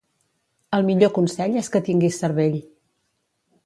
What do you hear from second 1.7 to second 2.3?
que tinguis